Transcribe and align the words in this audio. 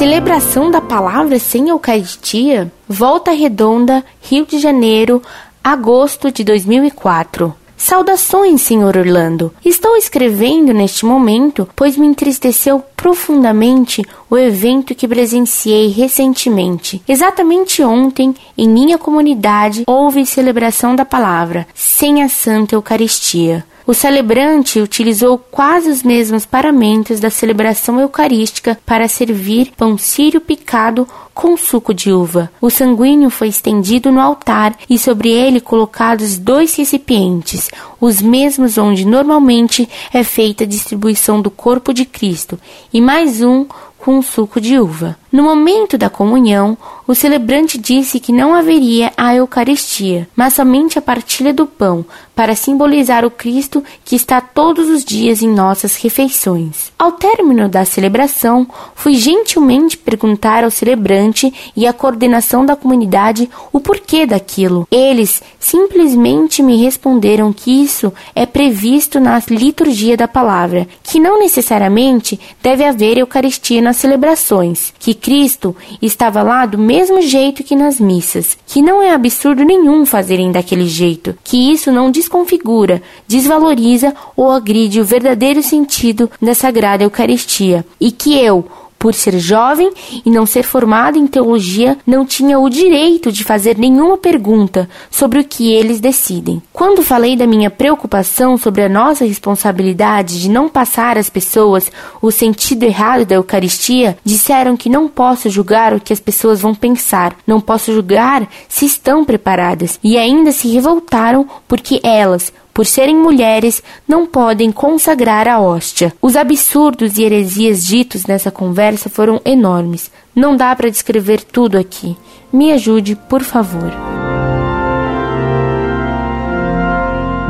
Celebração 0.00 0.70
da 0.70 0.80
palavra 0.80 1.38
sem 1.38 1.68
Eucaristia? 1.68 2.72
Volta 2.88 3.32
Redonda, 3.32 4.02
Rio 4.22 4.46
de 4.46 4.58
Janeiro, 4.58 5.22
agosto 5.62 6.32
de 6.32 6.42
2004. 6.42 7.54
Saudações, 7.76 8.62
senhor 8.62 8.96
Orlando. 8.96 9.52
Estou 9.62 9.98
escrevendo 9.98 10.72
neste 10.72 11.04
momento, 11.04 11.68
pois 11.76 11.98
me 11.98 12.06
entristeceu 12.06 12.82
profundamente 12.96 14.02
o 14.30 14.38
evento 14.38 14.94
que 14.94 15.06
presenciei 15.06 15.88
recentemente. 15.88 17.02
Exatamente 17.06 17.82
ontem, 17.82 18.34
em 18.56 18.70
minha 18.70 18.96
comunidade, 18.96 19.84
houve 19.86 20.24
celebração 20.24 20.96
da 20.96 21.04
palavra, 21.04 21.66
sem 21.74 22.22
a 22.22 22.28
Santa 22.30 22.74
Eucaristia. 22.74 23.66
O 23.90 23.92
celebrante 23.92 24.80
utilizou 24.80 25.36
quase 25.36 25.90
os 25.90 26.04
mesmos 26.04 26.46
paramentos 26.46 27.18
da 27.18 27.28
celebração 27.28 27.98
eucarística 27.98 28.78
para 28.86 29.08
servir 29.08 29.72
pão 29.76 29.98
sírio 29.98 30.40
picado 30.40 31.08
com 31.34 31.56
suco 31.56 31.92
de 31.92 32.12
uva. 32.12 32.52
O 32.60 32.70
sanguíneo 32.70 33.30
foi 33.30 33.48
estendido 33.48 34.12
no 34.12 34.20
altar 34.20 34.76
e 34.88 34.96
sobre 34.96 35.32
ele 35.32 35.60
colocados 35.60 36.38
dois 36.38 36.72
recipientes, 36.76 37.68
os 38.00 38.22
mesmos 38.22 38.78
onde 38.78 39.04
normalmente 39.04 39.88
é 40.14 40.22
feita 40.22 40.62
a 40.62 40.68
distribuição 40.68 41.42
do 41.42 41.50
corpo 41.50 41.92
de 41.92 42.04
Cristo, 42.04 42.60
e 42.92 43.00
mais 43.00 43.42
um 43.42 43.66
com 43.98 44.22
suco 44.22 44.60
de 44.60 44.78
uva. 44.78 45.18
No 45.32 45.44
momento 45.44 45.96
da 45.96 46.10
comunhão, 46.10 46.76
o 47.06 47.14
celebrante 47.14 47.78
disse 47.78 48.18
que 48.18 48.32
não 48.32 48.52
haveria 48.54 49.12
a 49.16 49.34
Eucaristia, 49.34 50.28
mas 50.34 50.54
somente 50.54 50.98
a 50.98 51.02
partilha 51.02 51.52
do 51.52 51.66
pão, 51.66 52.04
para 52.34 52.56
simbolizar 52.56 53.24
o 53.24 53.30
Cristo 53.30 53.84
que 54.04 54.16
está 54.16 54.40
todos 54.40 54.88
os 54.88 55.04
dias 55.04 55.42
em 55.42 55.48
nossas 55.48 55.94
refeições. 55.96 56.90
Ao 56.98 57.12
término 57.12 57.68
da 57.68 57.84
celebração, 57.84 58.66
fui 58.94 59.14
gentilmente 59.14 59.96
perguntar 59.96 60.64
ao 60.64 60.70
celebrante 60.70 61.52
e 61.76 61.86
à 61.86 61.92
coordenação 61.92 62.64
da 62.64 62.74
comunidade 62.74 63.48
o 63.72 63.78
porquê 63.78 64.26
daquilo. 64.26 64.88
Eles 64.90 65.42
simplesmente 65.58 66.62
me 66.62 66.76
responderam 66.82 67.52
que 67.52 67.70
isso 67.70 68.12
é 68.34 68.46
previsto 68.46 69.20
na 69.20 69.40
liturgia 69.48 70.16
da 70.16 70.26
palavra, 70.26 70.88
que 71.02 71.20
não 71.20 71.38
necessariamente 71.38 72.40
deve 72.62 72.84
haver 72.84 73.18
Eucaristia 73.18 73.82
nas 73.82 73.96
celebrações, 73.96 74.92
que 74.98 75.14
Cristo 75.20 75.76
estava 76.00 76.42
lá 76.42 76.66
do 76.66 76.78
mesmo 76.78 77.20
jeito 77.20 77.62
que 77.62 77.76
nas 77.76 78.00
missas, 78.00 78.56
que 78.66 78.82
não 78.82 79.02
é 79.02 79.12
absurdo 79.12 79.62
nenhum 79.62 80.06
fazerem 80.06 80.50
daquele 80.50 80.86
jeito, 80.86 81.36
que 81.44 81.72
isso 81.72 81.92
não 81.92 82.10
desconfigura, 82.10 83.02
desvaloriza 83.28 84.14
ou 84.36 84.50
agride 84.50 85.00
o 85.00 85.04
verdadeiro 85.04 85.62
sentido 85.62 86.30
da 86.40 86.54
Sagrada 86.54 87.04
Eucaristia, 87.04 87.84
e 88.00 88.10
que 88.10 88.38
eu, 88.38 88.64
por 89.00 89.14
ser 89.14 89.38
jovem 89.38 89.90
e 90.26 90.30
não 90.30 90.44
ser 90.44 90.62
formado 90.62 91.16
em 91.16 91.26
teologia, 91.26 91.96
não 92.06 92.26
tinha 92.26 92.58
o 92.58 92.68
direito 92.68 93.32
de 93.32 93.42
fazer 93.42 93.78
nenhuma 93.78 94.18
pergunta 94.18 94.90
sobre 95.10 95.40
o 95.40 95.44
que 95.44 95.72
eles 95.72 96.00
decidem. 96.00 96.62
Quando 96.70 97.02
falei 97.02 97.34
da 97.34 97.46
minha 97.46 97.70
preocupação 97.70 98.58
sobre 98.58 98.82
a 98.82 98.90
nossa 98.90 99.24
responsabilidade 99.24 100.38
de 100.38 100.50
não 100.50 100.68
passar 100.68 101.16
às 101.16 101.30
pessoas 101.30 101.90
o 102.20 102.30
sentido 102.30 102.82
errado 102.82 103.24
da 103.24 103.36
Eucaristia, 103.36 104.18
disseram 104.22 104.76
que 104.76 104.90
não 104.90 105.08
posso 105.08 105.48
julgar 105.48 105.94
o 105.94 106.00
que 106.00 106.12
as 106.12 106.20
pessoas 106.20 106.60
vão 106.60 106.74
pensar, 106.74 107.34
não 107.46 107.58
posso 107.58 107.94
julgar 107.94 108.46
se 108.68 108.84
estão 108.84 109.24
preparadas, 109.24 109.98
e 110.04 110.18
ainda 110.18 110.52
se 110.52 110.68
revoltaram 110.68 111.48
porque 111.66 112.00
elas, 112.02 112.52
por 112.80 112.86
serem 112.86 113.14
mulheres, 113.14 113.82
não 114.08 114.26
podem 114.26 114.72
consagrar 114.72 115.46
a 115.46 115.60
hóstia. 115.60 116.14
Os 116.22 116.34
absurdos 116.34 117.18
e 117.18 117.24
heresias 117.24 117.84
ditos 117.84 118.24
nessa 118.24 118.50
conversa 118.50 119.10
foram 119.10 119.38
enormes. 119.44 120.10
Não 120.34 120.56
dá 120.56 120.74
para 120.74 120.88
descrever 120.88 121.42
tudo 121.44 121.76
aqui. 121.76 122.16
Me 122.50 122.72
ajude, 122.72 123.14
por 123.28 123.42
favor. 123.42 123.92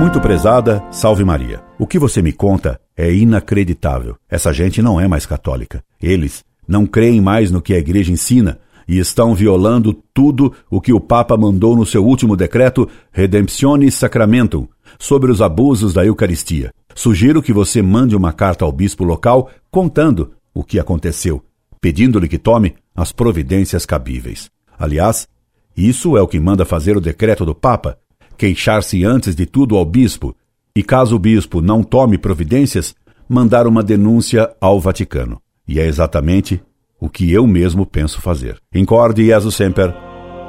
Muito 0.00 0.20
prezada, 0.20 0.82
salve 0.90 1.24
Maria. 1.24 1.62
O 1.78 1.86
que 1.86 1.96
você 1.96 2.20
me 2.20 2.32
conta 2.32 2.80
é 2.96 3.14
inacreditável. 3.14 4.16
Essa 4.28 4.52
gente 4.52 4.82
não 4.82 5.00
é 5.00 5.06
mais 5.06 5.26
católica. 5.26 5.80
Eles 6.02 6.42
não 6.66 6.86
creem 6.86 7.20
mais 7.20 7.52
no 7.52 7.62
que 7.62 7.72
a 7.72 7.78
igreja 7.78 8.10
ensina 8.10 8.58
e 8.90 8.98
estão 8.98 9.36
violando 9.36 9.94
tudo 10.12 10.52
o 10.68 10.80
que 10.80 10.92
o 10.92 10.98
Papa 10.98 11.36
mandou 11.36 11.76
no 11.76 11.86
seu 11.86 12.04
último 12.04 12.36
decreto 12.36 12.88
Redemptionis 13.12 13.94
Sacramentum, 13.94 14.66
sobre 15.00 15.32
os 15.32 15.40
abusos 15.40 15.94
da 15.94 16.04
Eucaristia. 16.04 16.70
Sugiro 16.94 17.42
que 17.42 17.54
você 17.54 17.80
mande 17.80 18.14
uma 18.14 18.32
carta 18.32 18.66
ao 18.66 18.70
bispo 18.70 19.02
local 19.02 19.50
contando 19.70 20.32
o 20.52 20.62
que 20.62 20.78
aconteceu, 20.78 21.42
pedindo-lhe 21.80 22.28
que 22.28 22.38
tome 22.38 22.74
as 22.94 23.10
providências 23.10 23.86
cabíveis. 23.86 24.50
Aliás, 24.78 25.26
isso 25.74 26.18
é 26.18 26.22
o 26.22 26.28
que 26.28 26.38
manda 26.38 26.66
fazer 26.66 26.96
o 26.96 27.00
decreto 27.00 27.46
do 27.46 27.54
Papa: 27.54 27.98
queixar-se 28.36 29.02
antes 29.04 29.34
de 29.34 29.46
tudo 29.46 29.76
ao 29.76 29.84
bispo 29.86 30.36
e, 30.76 30.82
caso 30.82 31.16
o 31.16 31.18
bispo 31.18 31.62
não 31.62 31.82
tome 31.82 32.18
providências, 32.18 32.94
mandar 33.26 33.66
uma 33.66 33.82
denúncia 33.82 34.50
ao 34.60 34.78
Vaticano. 34.78 35.40
E 35.66 35.80
é 35.80 35.86
exatamente 35.86 36.62
o 37.00 37.08
que 37.08 37.32
eu 37.32 37.46
mesmo 37.46 37.86
penso 37.86 38.20
fazer. 38.20 38.58
Incorde 38.74 39.24
Jesus 39.24 39.54
Semper, 39.54 39.94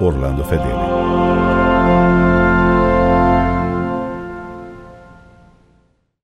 Orlando 0.01 0.43
Fedeli. 0.43 0.90